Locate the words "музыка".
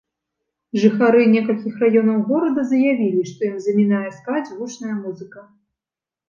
5.05-5.45